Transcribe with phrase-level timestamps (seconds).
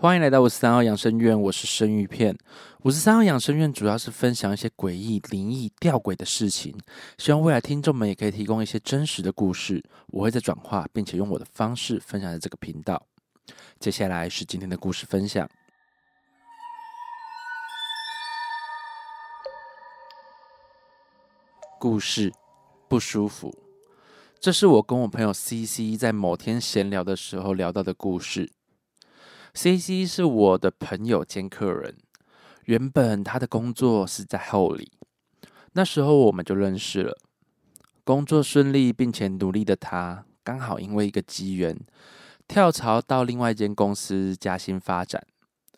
[0.00, 2.38] 欢迎来到五十三号养生院，我是生鱼片。
[2.84, 6.72] 五十三号养生院主要是分享一些诡异、灵异、吊诡的事情，
[7.18, 13.04] 希望未来听众们也可以提供一些真实的故事，我会在转化，并且用我的方式分享在这个频道。
[13.80, 15.50] 接下来是今天的故事分享。
[21.80, 22.32] 故事
[22.86, 23.52] 不舒服，
[24.38, 28.48] 这是我跟我朋友 C C 在某天闲聊的时候聊到的故事。
[29.54, 31.96] C C 是我的朋友兼客人，
[32.66, 34.92] 原本他的工作是在后里，
[35.72, 37.18] 那时候我们就认识了。
[38.04, 41.78] 工作顺利并且努力的他，刚好因为一个机缘，
[42.46, 45.26] 跳槽到另外一间公司加薪发展，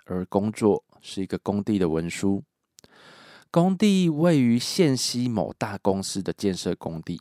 [0.05, 2.43] 而工作是一个工地的文书。
[3.51, 7.21] 工地位于县西某大公司的建设工地，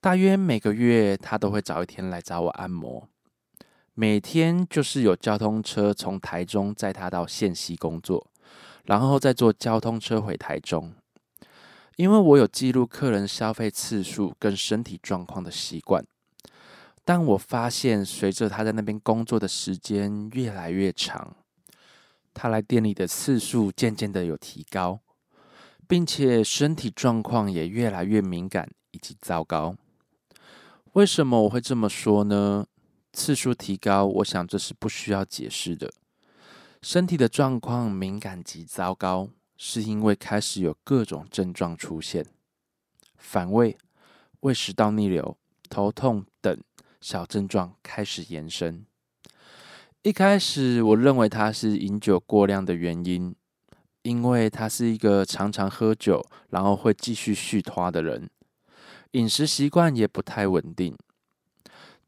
[0.00, 3.08] 大约每个月他都会找一天来找我按摩。
[3.94, 8.26] 每天就是有交通车从台中载他到县西工作，
[8.84, 10.92] 然后再坐交通车回台中。
[11.96, 16.02] 因为我有记录客人消费次数跟身体状况的习惯，
[17.04, 21.36] 但我发现随着他在那边工作的时间越来越长，
[22.32, 25.00] 他来店里的次数渐渐的有提高，
[25.86, 29.76] 并且身体状况也越来越敏感以及糟糕。
[30.94, 32.66] 为什么我会这么说呢？
[33.12, 35.92] 次数提高，我想这是不需要解释的。
[36.80, 42.26] 身体的状况敏感及糟糕，是因为开始有各种症状出现，
[43.16, 43.76] 反胃、
[44.40, 45.36] 胃食道逆流、
[45.68, 46.58] 头痛等
[47.00, 48.84] 小症状开始延伸。
[50.02, 53.36] 一开始我认为他是饮酒过量的原因，
[54.02, 58.28] 因为他是一个常常喝酒，然后会继续续拖的人，
[59.12, 60.96] 饮食习惯也不太稳定。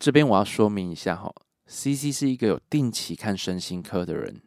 [0.05, 1.35] 这边我要说明一下哈
[1.65, 4.43] ，C C 是一个有定期看身心科的人，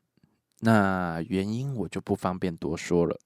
[0.59, 3.19] 那原因我就不方便多说了，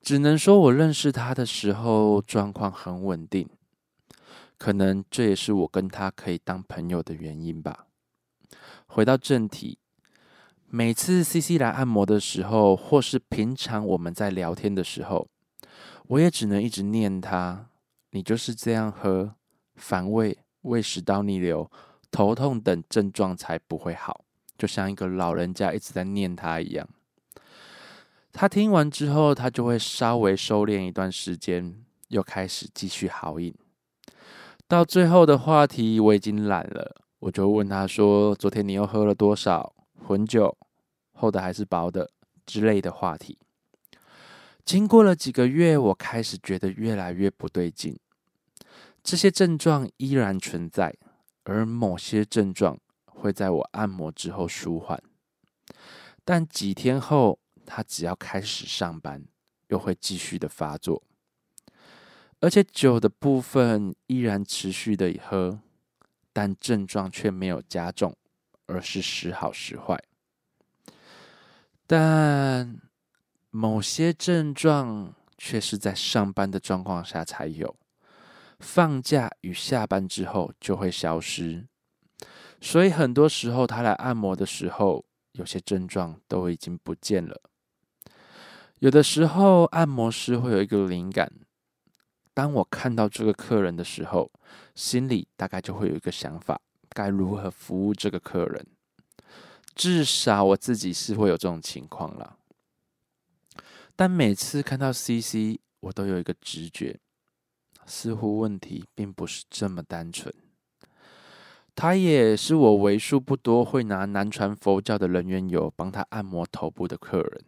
[0.00, 3.48] 只能说我认识他的时候状况很稳定，
[4.58, 7.88] 可能这也是我跟他可以当朋友的原因吧。
[8.86, 9.80] 回到正题，
[10.68, 15.26] 每次 C C 来按摩的时候，或是平常我们在聊天的时候，
[16.06, 17.70] 我也只能一直念他，
[18.12, 19.34] 你就是这样喝，
[19.74, 20.38] 反胃。
[20.64, 21.70] 胃食道逆流、
[22.10, 24.24] 头痛等症状才不会好，
[24.58, 26.86] 就像一个老人家一直在念他一样。
[28.32, 31.76] 他听完之后，他就会稍微收敛一段时间，
[32.08, 33.54] 又开始继续豪饮。
[34.66, 39.72] 到最后的话题我已经懒了，我就问他说：“昨天你又喝了多少
[40.06, 40.56] 混酒？
[41.12, 42.10] 厚的还是薄的？”
[42.44, 43.38] 之类的话题。
[44.64, 47.96] 经过了几个月，我开始觉得越来越不对劲。
[49.04, 50.96] 这些症状依然存在，
[51.42, 55.00] 而某些症状会在我按摩之后舒缓，
[56.24, 59.22] 但几天后，他只要开始上班，
[59.68, 61.02] 又会继续的发作，
[62.40, 65.60] 而且酒的部分依然持续的喝，
[66.32, 68.16] 但症状却没有加重，
[68.64, 70.02] 而是时好时坏。
[71.86, 72.80] 但
[73.50, 77.76] 某些症状却是在上班的状况下才有。
[78.64, 81.66] 放假与下班之后就会消失，
[82.62, 87.42] 所以很多时候他来按摩的时候，有些症状都已经不见了。
[88.78, 91.30] 有的时候按摩师会有一个灵感，
[92.32, 94.32] 当我看到这个客人的时候，
[94.74, 96.58] 心里大概就会有一个想法，
[96.88, 98.66] 该如何服务这个客人。
[99.74, 102.38] 至少我自己是会有这种情况了。
[103.94, 106.98] 但每次看到 CC，我都有一个直觉。
[107.86, 110.34] 似乎问题并不是这么单纯。
[111.76, 117.44] 他也是我为数不多会拿南传佛教的人缘油帮他按摩头部的客人。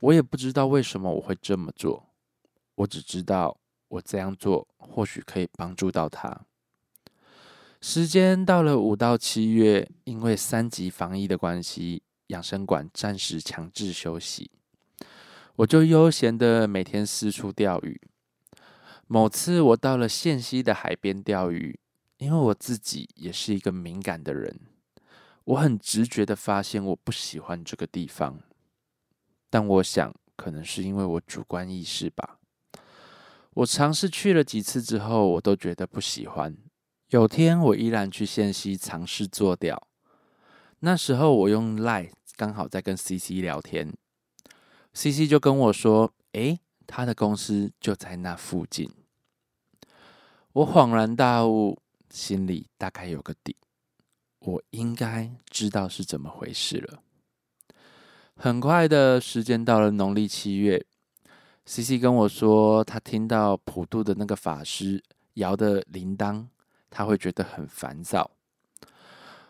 [0.00, 2.08] 我也不知道为什么我会这么做，
[2.74, 3.56] 我只知道
[3.88, 6.46] 我这样做或许可以帮助到他。
[7.80, 14.50] 时间到了五到七月，因为三级防疫的关系，养生馆暂时强制休息，
[15.54, 18.00] 我就悠闲的每天四处钓鱼。
[19.10, 21.80] 某次我到了县西的海边钓鱼，
[22.18, 24.60] 因为我自己也是一个敏感的人，
[25.44, 28.38] 我很直觉的发现我不喜欢这个地方。
[29.48, 32.38] 但我想，可能是因为我主观意识吧。
[33.54, 36.54] 我尝试去了几次之后，我都觉得不喜欢。
[37.08, 39.88] 有天我依然去县西尝试做钓，
[40.80, 43.96] 那时候我用 Line 刚好在跟 C C 聊天
[44.92, 48.90] ，C C 就跟我说：“诶，他的公司就在那附近。”
[50.50, 51.78] 我恍然大悟，
[52.10, 53.54] 心里大概有个底。
[54.40, 57.02] 我应该知道是怎么回事了。
[58.34, 60.84] 很快的时间到了农历七月
[61.66, 65.02] ，C C 跟我说，他听到普渡的那个法师
[65.34, 66.46] 摇的铃铛，
[66.88, 68.30] 他会觉得很烦躁。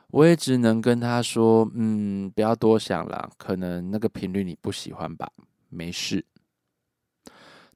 [0.09, 5.31] 我也只能跟他说：“嗯，不要多想了，可能那个频率你不喜欢吧，
[5.69, 6.25] 没事。”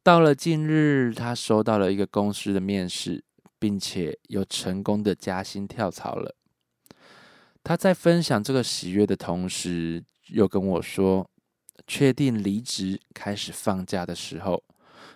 [0.04, 3.24] 到了近日，他收到了一个公司的面试，
[3.60, 6.34] 并且又成功的加薪跳槽了。
[7.62, 11.30] 他在分享这个喜悦的同时，又跟我说
[11.86, 14.64] ：“确定离职开始放假的时候，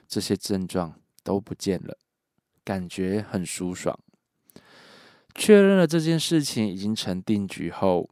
[0.06, 1.98] 这些症状都不见了，
[2.62, 3.98] 感觉很舒爽。”
[5.34, 8.08] 确认了这件事情已经成定局后，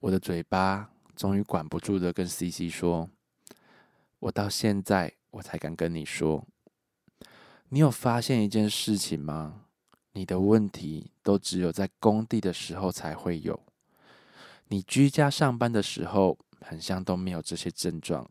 [0.00, 3.08] 我的嘴巴终于管不住的跟 C C 说
[4.18, 6.46] ：“我到现在。”我才敢跟你说，
[7.68, 9.66] 你有发现一件事情吗？
[10.12, 13.60] 你的问题都只有在工地的时候才会有，
[14.68, 18.30] 你居家上班的时候，很像都没有这些症状，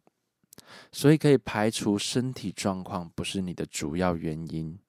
[0.91, 4.79] 所以可以排除身体状况不是你的主要原因。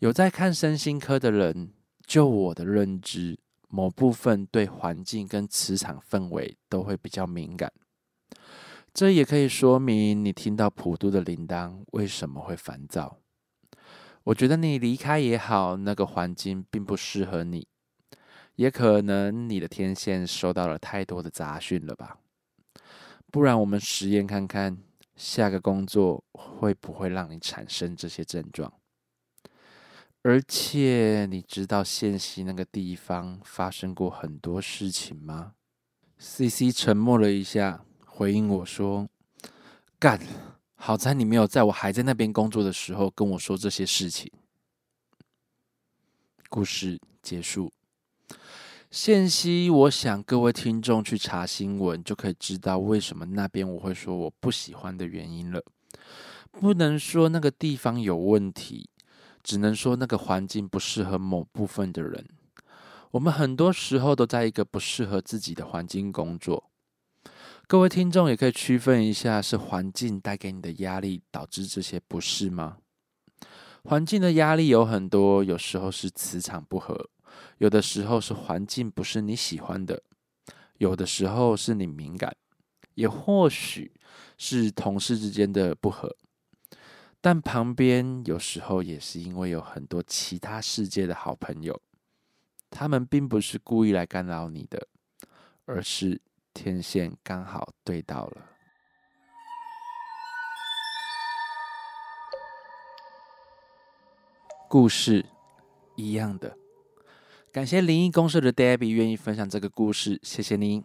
[0.00, 1.72] 有在看身心科的人，
[2.06, 3.38] 就我的认知，
[3.68, 7.72] 某部分对环境跟磁场氛围都会比较敏感。
[8.94, 13.18] 这也可以说明你听到普渡的铃铛为什么会烦躁。
[14.24, 17.66] 我觉得你离开也好，那个环境并不适合你，
[18.56, 22.18] 也可能你的天线收到了太多的杂讯了吧？
[23.30, 24.76] 不然我们实验看看，
[25.16, 28.70] 下个工作会不会让你产生这些症状？
[30.22, 35.54] 而且你知道县西那个地方发生过很多事情吗
[36.18, 37.86] ？C C 沉默了一下。
[38.14, 39.08] 回应我说
[39.98, 40.20] ：“干，
[40.74, 44.30] 好在你没有在我还在那边工作的时候跟我说这些事情。”
[46.50, 47.72] 故事结束。
[48.90, 55.64] 现息，我想各位听众去查新闻就可以知道为什么那边我会说我不喜欢的原因了。
[56.50, 58.90] 不能说那个地方有问题，
[59.42, 62.28] 只能说那个环境不适合某部分的人。
[63.12, 66.70] 我们很多时候都在一个不适合自己的环境工作。
[67.68, 72.76] 各位听众也可以区分一下，是环境带给你的压力导致这些不适吗？
[73.84, 77.08] 环境的压力有很多，有时候是磁场不合，
[77.58, 80.02] 有的时候是环境不是你喜欢的，
[80.76, 82.36] 有的时候是你敏感，
[82.94, 83.90] 也或许
[84.36, 86.14] 是同事之间的不合。
[87.22, 91.80] 但旁边有时候也是因为有很多其他世界的好朋友，
[92.68, 94.88] 他们并不是故意来干扰你的，
[95.64, 96.20] 而是。
[96.54, 98.48] 天线刚好对到了。
[104.68, 105.26] 故事
[105.96, 106.56] 一样的，
[107.52, 110.82] 感谢灵异公社的 Debbie 愿意分享这个故事，谢谢您。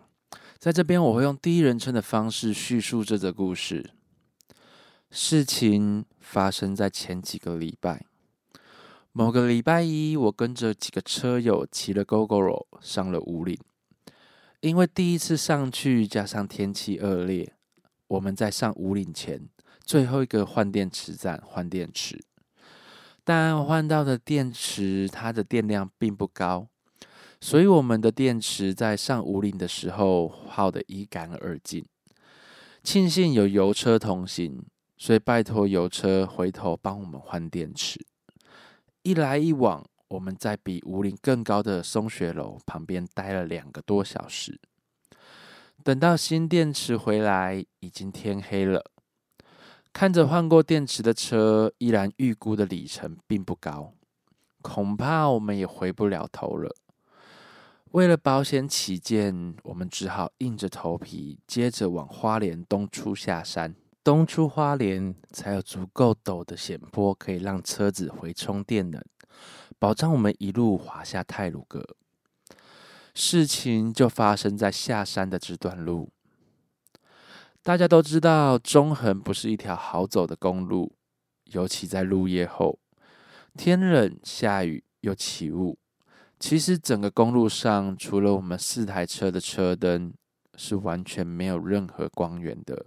[0.58, 3.92] 在这边，我会用第一人称的方式叙述这则故事。
[5.10, 8.06] 事情发生在前几个礼拜，
[9.14, 13.58] 某个礼拜一，我跟着几个车友骑了 GoGoRo 上了五岭。
[14.62, 17.54] 因为第一次上去，加上天气恶劣，
[18.08, 19.48] 我们在上五岭前
[19.84, 22.20] 最后一个换电池站换电池，
[23.24, 26.68] 但换到的电池它的电量并不高，
[27.40, 31.86] 所以我们的电池在上五岭的时候耗得一干二净。
[32.84, 34.66] 庆幸有油车同行，
[34.98, 38.04] 所以拜托油车回头帮我们换电池。
[39.04, 39.88] 一来一往。
[40.10, 44.60] 我们在比五岭更高的松雪楼旁边待了两个多小时，
[45.84, 48.92] 等到新电池回来，已经天黑了。
[49.92, 53.94] 看着换过电池的车，依然预估的里程并不高，
[54.62, 56.76] 恐怕我们也回不了头了。
[57.92, 63.74] 为了保险起见，我们只好硬着头皮，接着往花莲东出下山。
[64.04, 69.04] 东出花莲，才有足够陡的险坡，可以让车子回充电能。
[69.80, 71.86] 保障我们一路滑下泰鲁阁。
[73.14, 76.12] 事情就发生在下山的这段路。
[77.64, 80.96] 大家都知道，中横不是一条好走的公路，
[81.46, 82.80] 尤其在入夜后，
[83.56, 85.78] 天冷下雨又起雾，
[86.40, 90.14] 其实整个公路上，除了我们四台车的车灯，
[90.56, 92.86] 是完全没有任何光源的。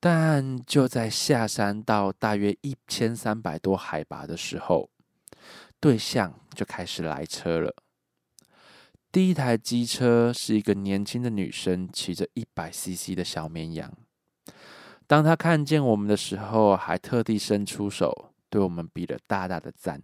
[0.00, 4.90] 但就在下山到大约一千三百多海拔的时候，
[5.84, 7.76] 对象就开始来车了。
[9.12, 13.92] 第一台机车是一个年轻的女生骑着一百 CC 的小绵羊。
[15.06, 20.00] 当她看见我们的时候，还特地伸出手对我们比了大大的赞。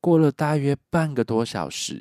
[0.00, 2.00] 过了大约半个多小时，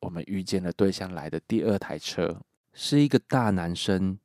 [0.00, 2.42] 我们遇见了对象来的第二台车，
[2.74, 4.18] 是一个大男生，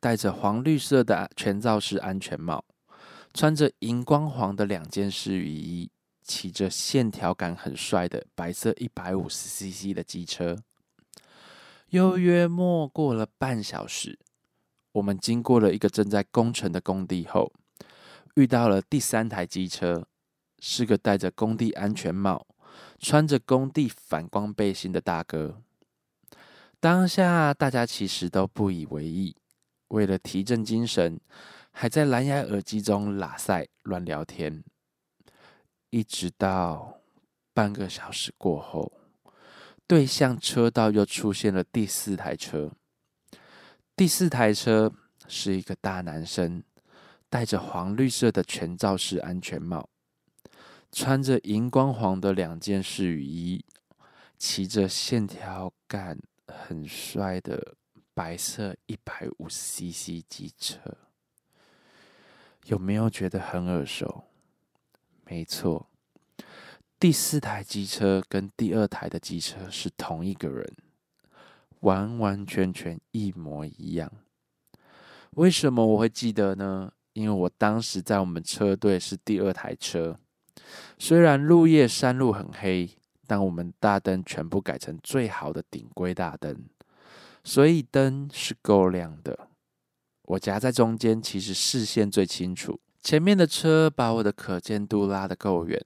[0.00, 2.64] 戴着黄绿色的全罩式安全帽，
[3.32, 5.88] 穿着荧光黄的两件式雨衣，
[6.22, 10.56] 骑着线条感很帅的白色一百五十 CC 的机车。
[11.90, 14.18] 又约莫过了半小时，
[14.92, 17.52] 我们经过了一个正在工程的工地后，
[18.36, 20.06] 遇到了第三台机车，
[20.58, 22.46] 是个戴着工地安全帽。
[22.98, 25.60] 穿着工地反光背心的大哥，
[26.80, 29.36] 当下大家其实都不以为意，
[29.88, 31.20] 为了提振精神，
[31.72, 34.62] 还在蓝牙耳机中拉塞乱聊天。
[35.92, 37.02] 一直到
[37.52, 38.90] 半个小时过后，
[39.86, 42.72] 对向车道又出现了第四台车。
[43.94, 44.90] 第四台车
[45.28, 46.64] 是一个大男生，
[47.28, 49.90] 戴着黄绿色的全罩式安全帽。
[50.90, 53.62] 穿着荧光黄的两件式雨衣，
[54.38, 57.74] 骑着线条感很帅的
[58.14, 59.56] 白色一百五十
[59.92, 60.78] CC 机车，
[62.64, 64.24] 有没有觉得很耳熟？
[65.32, 65.88] 没错，
[67.00, 70.70] 第四台机车跟第二台的机车是同一个人，
[71.80, 74.12] 完完全全一模一样。
[75.30, 76.92] 为什么我会记得呢？
[77.14, 80.18] 因为我当时在我们车队是第二台车。
[80.98, 82.90] 虽然入夜山路很黑，
[83.26, 86.62] 但我们大灯全部改成最好的顶规大灯，
[87.42, 89.48] 所以灯是够亮的。
[90.24, 92.78] 我夹在中间，其实视线最清楚。
[93.02, 95.84] 前面的车把我的可见度拉得够远，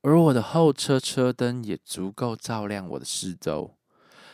[0.00, 3.76] 而我的后车车灯也足够照亮我的四周。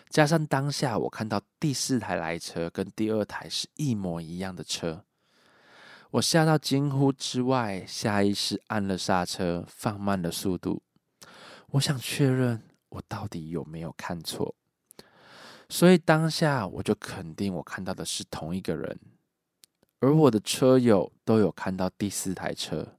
[0.09, 5.05] 加上当下我看到第四台来车跟第二台是一模一样的车。
[6.13, 10.83] 我吓到惊呼之外，下意识按了刹车，放慢了速度。
[11.71, 14.55] 我想确认我到底有没有看错，
[15.69, 19.01] 所以当下我就肯定我看到的是同一个人，
[20.03, 22.97] 而我的车友都有看到第四台车，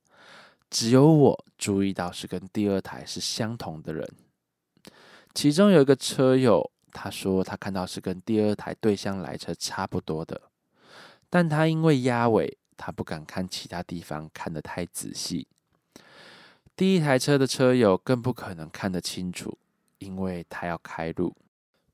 [0.69, 4.09] 只有我注意到是跟第二台是相同的人。
[5.33, 10.41] 其中有一个车友，他说他看到是跟第二台对向来车差不多的，
[11.29, 12.57] 但他因为压尾。
[12.75, 15.47] 他不敢看其他地方，看得太仔细。
[16.75, 19.57] 第一台车的车友更不可能看得清楚，
[19.99, 21.33] 因为他要开路。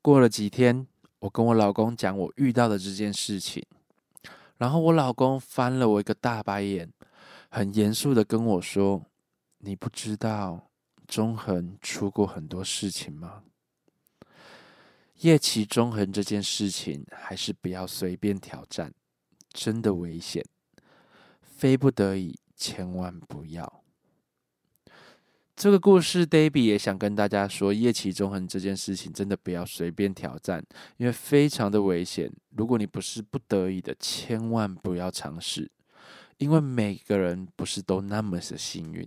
[0.01, 0.88] 过了几天，
[1.20, 3.63] 我跟我老公讲我遇到的这件事情，
[4.60, 6.94] 然后我老公翻了我一个大白眼，
[7.50, 9.04] 很严肃的跟我说
[9.60, 10.70] ：“你不知道
[11.08, 13.44] 中恒出过很多事情吗？
[15.22, 18.94] 夜骑中恒这件事情，还是不要随便挑战，
[19.51, 20.46] 真的危险。”
[21.42, 23.84] 非不得已，千万不要。
[25.60, 30.63] 这个故事，Debbie 也想跟大家说，夜骑中横这件事情真的不要随便挑战，
[30.96, 32.32] 因为非常的危险。
[32.51, 35.70] 如果你不是不得已的，千万不要尝试，
[36.38, 39.06] 因为每个人不是都那么的幸运。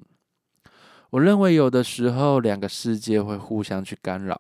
[1.09, 4.39] 我认为有的时候，两个世界会互相去干扰，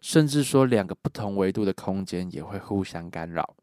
[0.00, 3.54] 甚至说两个不同维度的空间也会互相干扰。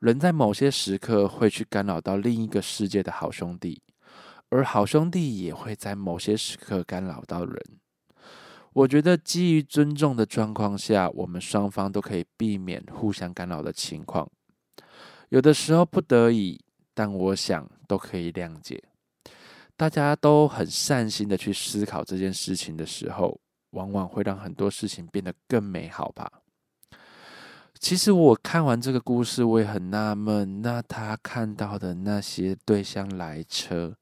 [0.00, 3.80] 人在某些时刻会去干扰到另一个世界的好兄弟，
[4.50, 7.62] 而好兄弟也会在某些时刻干扰到人。
[8.72, 14.30] 我觉得基于尊重的状况下，我们双方都可以避免互相干扰的情况。
[15.30, 16.60] 有的时候不得已，
[16.94, 18.84] 但我想都可以谅解。
[19.76, 26.30] 大家都很善心的去思考这件事情的时候，往往会让很多事情变得更美好吧。
[27.78, 33.96] 其实我看完这个故事，我也很纳闷，那他看到的那些对象来车，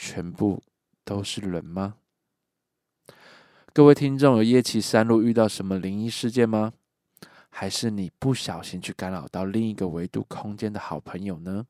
[0.00, 0.62] 全部
[1.04, 1.96] 都是人吗？
[3.72, 6.72] 各位听众，有夜骑山路遇到什么灵异事件吗？
[7.50, 11.66] 还是你不小心去干扰到另一个维度空间的好朋友呢？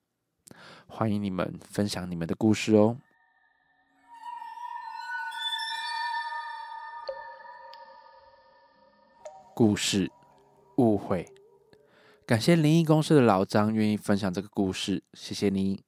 [0.86, 2.98] 欢迎你们分享你们的故事哦。
[9.54, 10.12] 故事。
[10.76, 11.26] 误会，
[12.26, 15.87] 感谢灵异公司的老张愿意分享这个故事，谢谢你。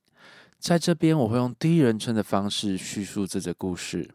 [0.60, 4.10] 在这边，我会用第一人称的方式叙述这则故事。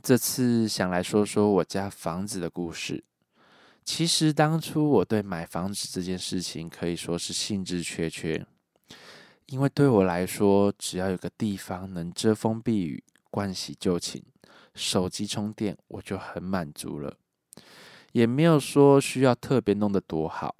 [0.00, 3.02] 这次想来说说我家房子的故事。
[3.84, 8.46] 其实当初我对买房子这件事情可以说是兴致缺缺，
[9.46, 14.22] 因为对我来说，只要有个地方能遮风避雨、盥洗就寝、
[14.72, 17.16] 手机充电，我就很满足了。
[18.12, 20.54] 也没有说需要特别弄得多好，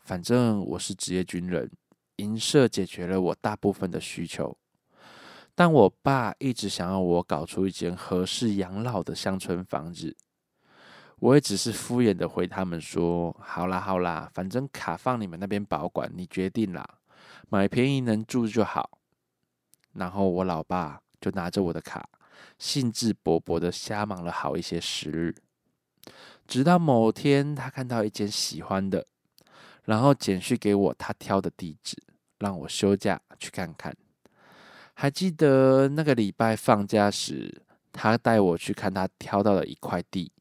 [0.00, 1.70] 反正我是职业军人，
[2.22, 4.56] 银舍解决了我大部分的需求。
[5.54, 10.16] 但我爸一直想要我搞出一间合适养老的乡村房子。
[11.18, 16.84] 我也只是敷衍的回他们说：“好啦好啦，反正卡放你们那边保管，你决定啦，
[17.48, 18.98] 买便宜能住就好。”
[19.94, 22.08] 然后我老爸就拿着我的卡，
[22.58, 25.34] 兴致勃勃的瞎忙了好一些时日，
[26.48, 29.06] 直到某天他看到一间喜欢的，
[29.84, 31.96] 然后简讯给我他挑的地址，
[32.42, 33.96] 让我休假去看看。
[34.94, 40.32] 还记得那个礼拜放假时，他带我去看他挑到的一块地。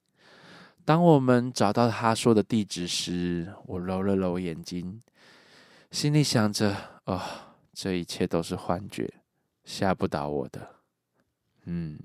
[0.84, 5.02] 当我们找到他说的地址时，我揉了揉眼睛，
[5.92, 7.22] 心里想着：“哦，
[7.72, 9.14] 这一切都是幻觉，
[9.64, 10.76] 吓不倒我的。”
[11.66, 12.00] 嗯，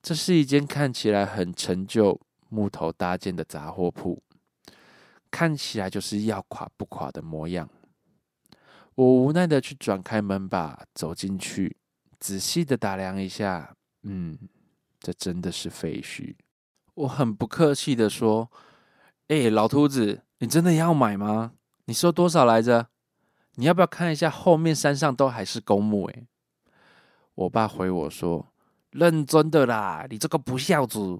[0.00, 2.18] 这是一间看起来很陈旧、
[2.48, 4.22] 木头搭建的杂货铺，
[5.30, 7.68] 看起来就是要垮不垮的模样。
[8.96, 11.76] 我无奈的去转开门把，走进去，
[12.20, 14.38] 仔细的打量一下，嗯，
[15.00, 16.36] 这真的是废墟。
[16.94, 18.48] 我很不客气的说
[19.26, 21.54] ：“哎，老秃子，你真的要买吗？
[21.86, 22.86] 你说多少来着？
[23.56, 26.26] 你要不要看一下后面山上都还是公墓？”哎，
[27.34, 28.46] 我爸回我说
[28.92, 31.18] ：“认真的啦，你这个不孝子，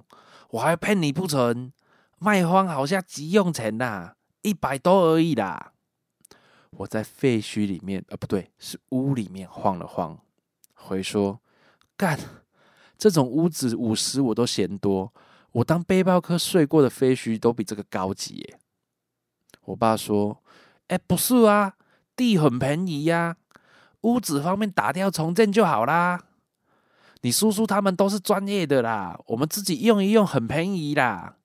[0.51, 1.73] 我还骗你不成？
[2.21, 5.73] 卖方好像急用钱呐，一百多而已啦。”
[6.77, 10.19] 我在废墟里面，呃，不对，是屋里面晃了晃，
[10.75, 11.41] 回说
[11.97, 12.19] ：“干，
[12.99, 15.13] 这种屋子五十我都嫌多。”
[15.53, 18.59] 我当背包客睡过的废墟都比这个高级耶。
[19.67, 20.43] 我爸说
[20.89, 21.75] ：“哎，不是啊，
[22.17, 23.37] 地很便宜呀，
[24.01, 26.25] 屋子方面打掉重建就好啦。
[27.21, 31.37] 你叔叔他们都是专业的啦，我们自己用一用很便宜啦。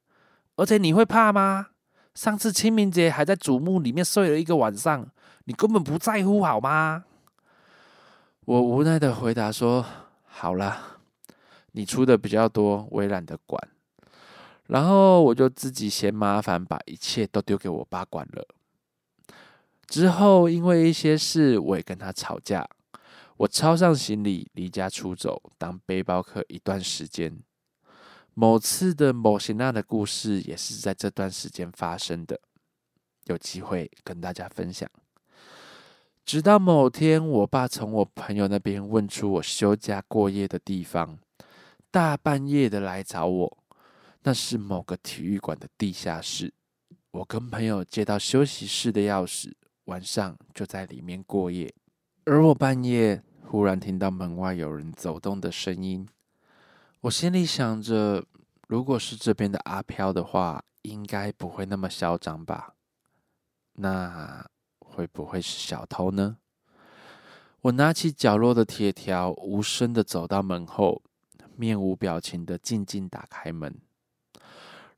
[0.55, 1.67] 而且你会怕吗？
[2.15, 5.07] 上次清明节还在祖墓里面睡了一个晚上，
[5.49, 7.05] 你根本不在乎好吗？”
[8.45, 9.83] 我无奈的回答说
[10.23, 10.99] ：“好啦，
[11.71, 13.59] 你出的比较多，我也懒得管。”
[14.69, 18.47] 然后我就自己嫌麻烦，把一切都丢给我爸管了。
[19.87, 22.69] 之后因为一些事，我也跟他吵架。
[23.37, 27.35] 我抄上行李离家出走，当背包客一段时间。
[28.35, 32.39] 某次的某些那的故事，也是在这段时间发生的。
[33.25, 34.87] 有机会跟大家分享。
[36.29, 41.17] 直到某天，我爸从我朋友那边问出我休假过夜的地方，
[41.89, 43.57] 大半夜的来找我。
[44.21, 46.53] 那是某个体育馆的地下室，
[47.09, 49.51] 我跟朋友借到休息室的钥匙，
[49.85, 51.73] 晚上就在里面过夜。
[52.25, 56.07] 而我半夜忽然听到门外有人走动的声音，
[57.01, 58.23] 我心里想着，
[58.67, 62.75] 如果是这边的阿飘的话，应该不会那么嚣张吧？
[63.73, 64.47] 那
[64.99, 66.35] 会不会是小偷呢？
[67.61, 71.01] 我拿起角落的铁条，无声的走到门后，
[71.55, 73.73] 面无表情的静静打开门。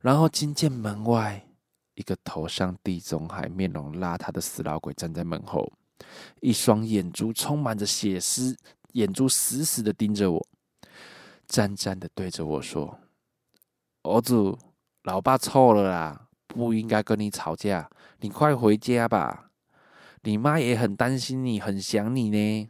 [0.00, 1.46] 然后惊见门外
[1.94, 5.72] 一个头上地中海、面容邋遢的死老鬼站在门后，
[6.40, 8.56] 一双眼珠充满着血丝，
[8.94, 10.48] 眼珠死死的盯着我，
[11.46, 12.98] 战战的对着我说
[14.02, 14.58] ：“儿子，
[15.04, 17.88] 老爸错了啦，不应该跟你吵架，
[18.18, 19.51] 你快回家吧，
[20.22, 22.68] 你妈也很担心你，很想你呢。”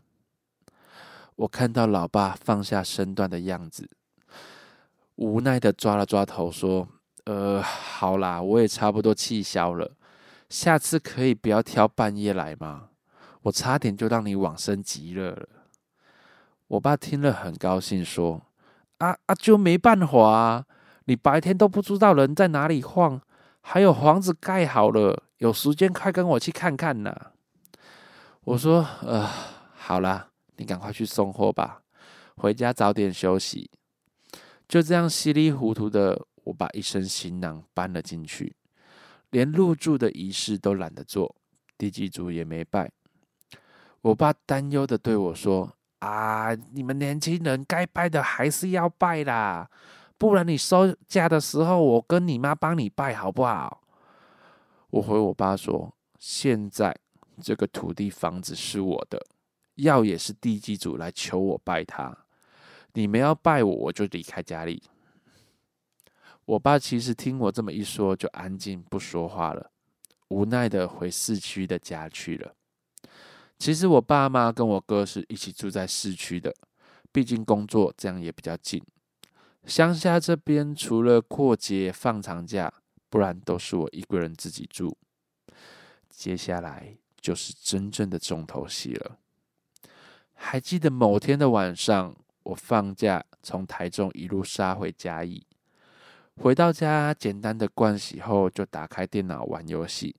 [1.37, 3.89] 我看到老爸放下身段的样子，
[5.17, 6.89] 无奈的抓了抓头说。
[7.25, 9.93] 呃，好啦，我也差不多气消了。
[10.49, 12.89] 下次可以不要挑半夜来吗？
[13.43, 15.49] 我差点就让你往生极乐了。
[16.67, 18.43] 我爸听了很高兴，说
[18.99, 20.65] ：“啊啊，就没办法啊！
[21.05, 23.21] 你白天都不知道人在哪里晃，
[23.61, 27.15] 还有房子盖好了，有时间快跟我去看看呐。”
[28.45, 29.29] 我说：“呃，
[29.75, 31.83] 好啦，你赶快去送货吧，
[32.37, 33.71] 回家早点休息。”
[34.69, 36.27] 就这样稀里糊涂的。
[36.45, 38.57] 我把一身行囊搬了进去，
[39.31, 41.37] 连入住的仪式都懒得做，
[41.79, 42.91] 地基主也没拜。
[44.01, 49.71] 我爸担忧的对我说：“啊，你们年轻人该拜的还是要拜啦，
[50.19, 53.81] 不然你收假的时候，我跟你妈帮你拜好不好？”
[54.91, 56.93] 我回我爸说：“现在
[57.41, 59.25] 这个土地房子是我的，
[59.77, 62.27] 要也是地基主来求我拜他，
[62.93, 64.83] 你们要拜我，我就离开家里。”
[66.45, 69.71] 我爸其实听我这么一说，就安静不说话了，
[70.29, 72.55] 无奈的回市区的家去了。
[73.61, 76.53] 其实我爸妈跟我哥是一起住在市区的，
[77.13, 78.83] 毕竟工作这样也比较近。
[79.67, 82.75] 乡下这边除了过节放长假，
[83.09, 84.99] 不然都是我一个人自己住。
[86.11, 89.19] 接下来就是真正的重头戏了。
[90.35, 95.47] 还记得某天的晚上，我放假从台中一路杀回嘉义。
[96.37, 100.17] 回到家，简单的盥洗后，就打开电脑玩游戏。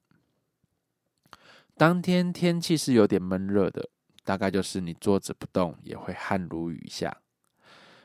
[1.75, 3.89] 当天天气是有点闷热的，
[4.23, 7.17] 大概就是你坐着不动也会汗如雨下。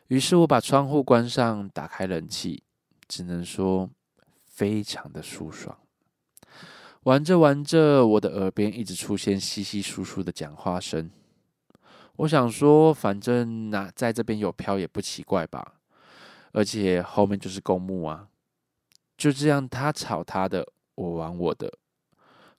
[0.09, 2.65] 于是我把窗户关上，打开冷气，
[3.07, 3.91] 只能说
[4.47, 5.79] 非常的舒爽。
[7.09, 11.11] 玩着玩着，我的耳边一直出现稀稀疏疏的讲话声。
[12.17, 15.77] 我想说，反正那在这边有飘也不奇怪吧，
[16.53, 18.29] 而且后面就是公墓啊。
[19.17, 21.73] 就这样，他吵他的，我玩我的。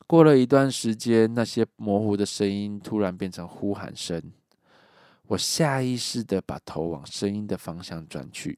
[0.07, 4.19] 过了一段时间，那些模糊的声音突然变成呼喊声。
[5.27, 8.57] 我下意识的把头往声音的方向转去，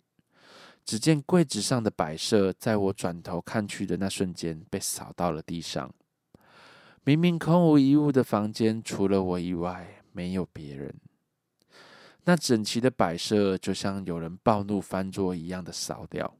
[0.92, 5.90] 只见柜子上的摆设，在我转头看去的那瞬间被扫到了地上。
[7.06, 10.94] 明明空无一物的房间，除了我以外没有别人。
[12.26, 16.36] 那整齐的摆设就像有人暴怒翻桌一样的扫掉，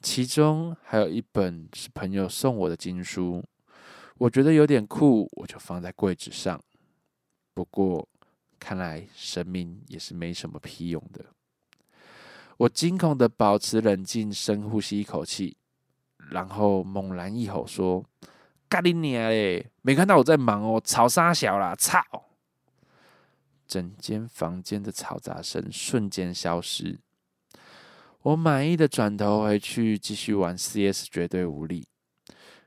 [0.00, 3.44] 其中还有一本是朋友送我的经书。
[4.16, 6.58] 我觉得有点酷，我就放在柜子上。
[7.52, 8.08] 不过，
[8.58, 11.22] 看来神明也是没什么屁用的。
[12.60, 15.56] 我惊恐的保持冷静，深呼吸一口气，
[16.30, 18.04] 然后猛然一吼说
[18.68, 19.70] ：“干你娘嘞！
[19.80, 21.74] 没看到我在忙哦，吵啥小啦？
[21.74, 22.02] 操！”
[23.66, 27.00] 整间房间的嘈杂声瞬间消失。
[28.20, 31.86] 我满意的转头回去，继续玩 CS，绝对无力。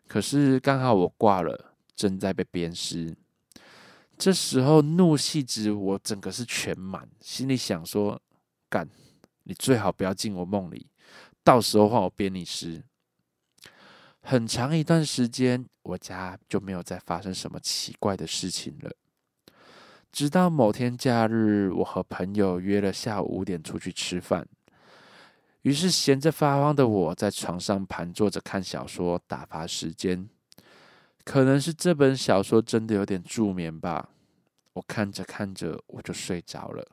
[0.08, 3.16] 可是刚好我挂了，正在被鞭尸。
[4.18, 8.20] 这时候怒气值我整个是全满，心里想说：
[8.68, 8.90] 干，
[9.44, 10.88] 你最好不要进我梦里，
[11.44, 12.84] 到时候换我鞭你尸。
[14.22, 18.92] 很长一段时间，我家就没有再发生什么奇怪的事情了。
[20.12, 24.48] 直到某天假日，我和朋友约了下午五点出去吃饭。
[25.64, 30.30] 于是，闲着发慌的我在床上盘坐着看小说，打发时间。
[31.26, 34.10] 可能是这本小说真的有点助眠吧。
[34.74, 36.86] 我看着看着，我就睡着了。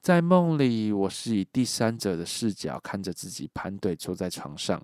[0.00, 4.82] 在梦里，我是以第三者的视角看着自己盘腿坐在床上，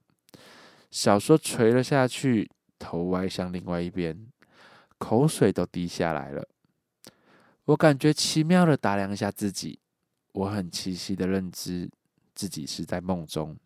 [0.90, 4.26] 小说垂了下去，头歪向另外一边，
[4.98, 6.46] 口水都滴下来了。
[7.64, 9.78] 我感觉奇妙的打量一下自己，
[10.32, 11.90] 我很清晰的认知。
[12.34, 13.56] 自己是在梦中，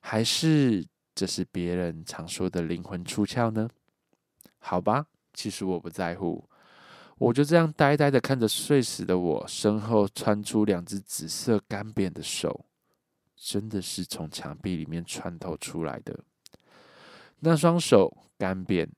[0.00, 3.70] 还是这是别人常说的灵魂出窍呢？
[4.58, 6.47] 好吧，其实我不在乎，
[7.18, 12.64] 我就这样呆呆的看着睡死的我，身后穿出两只紫色干瘪的手，
[13.36, 16.18] 真的是从墙壁里面穿透出来的。
[17.40, 18.88] 那双手干扁，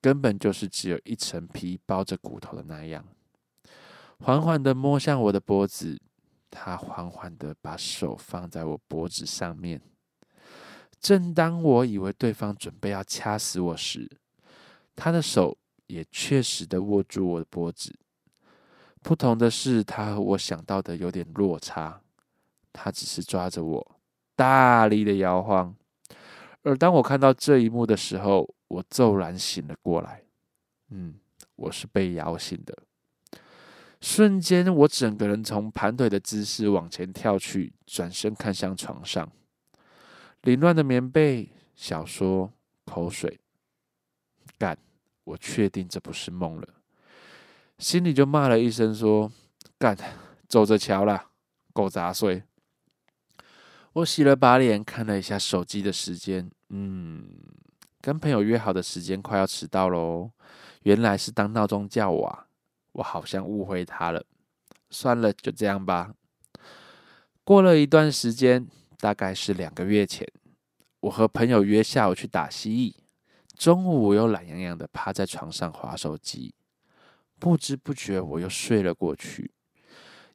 [0.00, 3.04] 根本就是只有一层皮包着骨头的那样，
[4.18, 6.00] 缓缓的摸向我的脖子。
[6.52, 9.80] 他缓缓的把手放在我脖子上面，
[10.98, 14.10] 正当我以为对方准备要掐死我时，
[14.96, 15.56] 他的手
[15.90, 17.98] 也确实的握住我的脖子。
[19.02, 22.00] 不同的是，他和我想到的有点落差。
[22.72, 24.00] 他只是抓着我，
[24.36, 25.74] 大力的摇晃。
[26.62, 30.22] 而当我看到这一幕的时候，我骤然醒了过来。
[30.90, 31.18] 嗯，
[31.56, 32.84] 我是被摇醒的。
[34.00, 39.30] 瞬间，我整个人从盘腿的姿势往前跳去，转身看向床上，
[40.42, 42.52] 凌乱的棉被、小说、
[42.84, 43.40] 口水，
[44.58, 44.78] 干！
[45.24, 46.68] 我确定这不是梦了，
[47.78, 49.30] 心里就骂了一声说
[49.78, 49.96] ：“干，
[50.48, 51.30] 走着瞧啦，
[51.72, 52.42] 狗杂碎！”
[53.94, 57.28] 我洗了把脸，看了一下手机的时间，嗯，
[58.00, 60.30] 跟朋友约好的时间快要迟到喽，
[60.82, 62.46] 原来是当闹钟叫我啊。
[62.92, 64.24] 我好像误会他了，
[64.90, 66.12] 算了，就这样吧。
[67.44, 68.66] 过了一段时间，
[68.98, 70.26] 大概是两个月前，
[71.00, 72.99] 我和朋友约下午去打蜥蜴，
[73.60, 76.54] 中午我又懒洋洋的趴在床上划手机，
[77.38, 79.52] 不知不觉我又睡了过去。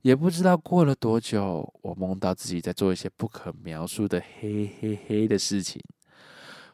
[0.03, 5.81] 也不知道过了多久，我梦到自己在做一些不可描述的黑黑黑的事情。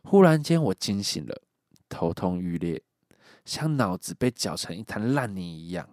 [0.03, 1.41] 忽然间，我惊醒了，
[1.87, 2.83] 头痛欲裂。
[3.45, 5.87] 像脑子被搅成一滩烂泥一样，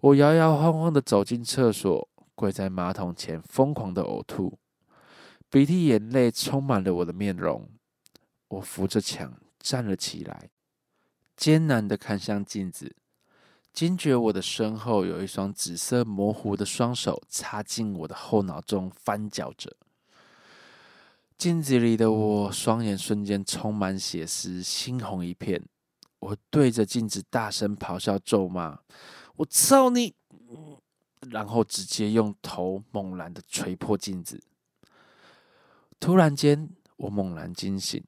[0.00, 4.58] 我摇摇晃晃的走进厕所，跪在马桶前，疯狂的呕吐，
[5.48, 7.70] 鼻涕眼泪充满了我的面容。
[8.48, 9.32] 我扶着墙
[9.64, 10.50] 站了起来，
[11.34, 12.94] 艰难的看向镜子，
[13.72, 19.74] 惊觉我的身后有一双紫色模糊的双手插进我的后脑中翻搅着。
[21.38, 25.64] 镜子里的我，双眼瞬间充满血丝，猩红一片。
[26.20, 28.80] 我对着镜子大声咆哮咒骂
[29.36, 30.14] ：“我操你！”
[31.30, 34.42] 然后直接用头猛然的捶破镜子。
[35.98, 38.04] 突然间，我猛然惊醒，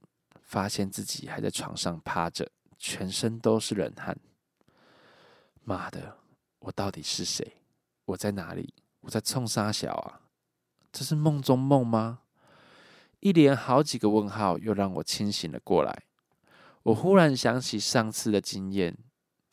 [0.46, 4.16] 发现自己还在床上趴着，全身都是冷汗。
[5.64, 6.16] 妈的，
[6.60, 7.58] 我到底是谁？
[8.04, 8.72] 我在哪里？
[9.00, 10.20] 我在冲沙小啊？
[10.92, 12.20] 这是梦中梦吗？
[13.20, 16.04] 一连好几个问号，又让我清醒了过来。
[16.84, 18.96] 我忽然想起上次的经验，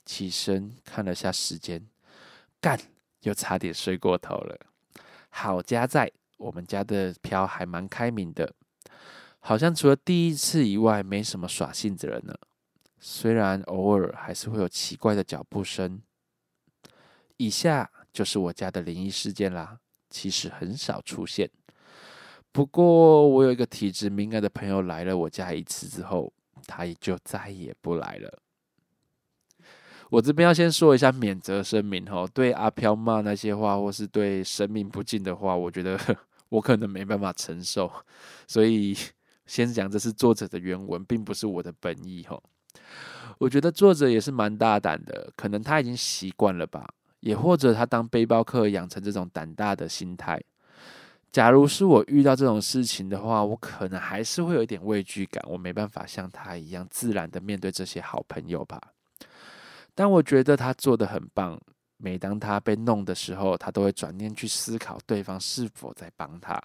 [0.06, 1.89] 起身看了下时间，
[2.62, 2.79] 干，
[3.21, 4.60] 又差点睡过头了。
[5.29, 8.53] 好家在，我们家的飘还蛮开明的，
[9.45, 12.34] 好像除了第一次以外，没什么耍性子人呢。
[12.97, 16.01] 虽然偶尔还是会有奇怪的脚步声。
[17.36, 19.79] 以下就是我家的灵异事件啦，
[20.10, 21.49] 其实很少出现。
[22.53, 26.32] 不过我有一个体质敏感的朋友来了我家一次之后，
[26.65, 28.39] 他也就再也不来了。
[30.10, 35.99] 我这边要先说一下免责声明哦，对阿飘骂那些话，或是对神明不敬的话，我觉得
[36.47, 37.91] 我可能没办法承受，
[38.47, 38.95] 所以
[39.45, 42.41] 先讲这是作者的原文，并不是我的本意哈。
[43.38, 46.88] 我觉得作者也是蛮大胆的，可能他已经习惯了吧，
[47.19, 50.41] 也或者他当背包客养成这种胆大的心态。
[51.32, 58.79] 假如是我遇到这种事情的话，我可能还是会有一点畏惧感，我没办法像他一样自然的面对这些好朋友吧。
[59.95, 61.60] 但我觉得他做的很棒。
[61.97, 66.62] 每当他被弄的时候，他都会转念去思考对方是否在帮他。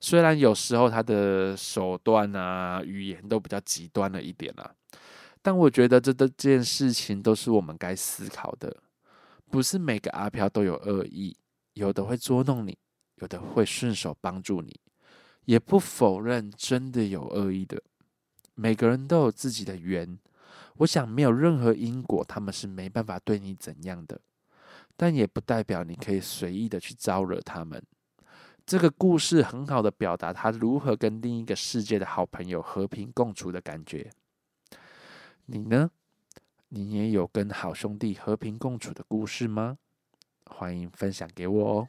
[0.00, 4.74] 虽然有时候他的手段啊、语言都比较极端了一点啊，
[5.42, 8.76] 但我觉得这这件事情都是我们该思考的。
[9.50, 11.36] 不是每个阿飘都有恶意，
[11.74, 12.76] 有的会捉弄你。
[13.16, 14.78] 有的会顺手帮助你，
[15.46, 17.82] 也不否认真的有恶意的。
[18.54, 20.18] 每个人都有自己的缘，
[20.76, 24.20] 我想没有任何因果，他们是没办法对你怎样的。
[24.98, 27.82] 但也不代表你可以随意的去招惹他们。
[28.66, 34.10] 这个故事很好的表达他如何跟另一个世界的好朋友和平共处的感觉。
[35.44, 35.88] 你呢？
[36.70, 39.78] 你也有跟好兄弟和平共处的故事吗？
[40.46, 41.88] 欢迎分享给我哦。